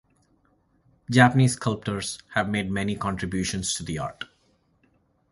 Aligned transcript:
Japanese 1.11 1.53
sculptors 1.53 2.17
have 2.33 2.49
made 2.49 2.71
many 2.71 2.95
contributions 2.95 3.75
to 3.75 3.83
the 3.83 3.99
art. 3.99 4.25